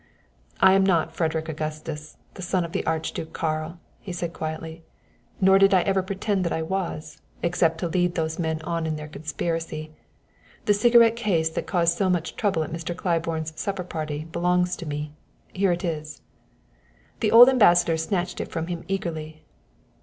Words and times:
"I 0.59 0.73
am 0.73 0.83
not 0.83 1.13
Frederick 1.15 1.47
Augustus, 1.47 2.17
the 2.33 2.41
son 2.41 2.65
of 2.65 2.71
the 2.71 2.83
Archduke 2.87 3.33
Karl," 3.33 3.79
he 3.99 4.11
said 4.11 4.33
quietly; 4.33 4.81
"nor 5.39 5.59
did 5.59 5.75
I 5.75 5.81
ever 5.83 6.01
pretend 6.01 6.43
that 6.43 6.51
I 6.51 6.63
was, 6.63 7.21
except 7.43 7.77
to 7.81 7.87
lead 7.87 8.15
those 8.15 8.39
men 8.39 8.63
on 8.63 8.87
in 8.87 8.95
their 8.95 9.07
conspiracy. 9.07 9.91
The 10.65 10.73
cigarette 10.73 11.15
case 11.15 11.51
that 11.51 11.67
caused 11.67 11.95
so 11.99 12.09
much 12.09 12.35
trouble 12.35 12.63
at 12.63 12.73
Mr. 12.73 12.97
Claiborne's 12.97 13.53
supper 13.59 13.83
party 13.83 14.23
belongs 14.25 14.75
to 14.77 14.87
me. 14.87 15.11
Here 15.53 15.71
it 15.71 15.85
is." 15.85 16.23
The 17.19 17.29
old 17.31 17.47
Ambassador 17.47 17.95
snatched 17.95 18.41
it 18.41 18.49
from 18.51 18.65
him 18.65 18.83
eagerly. 18.87 19.43